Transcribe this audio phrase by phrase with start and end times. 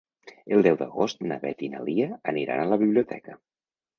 [0.55, 3.37] El deu d'agost na Beth i na Lia aniran a la biblioteca.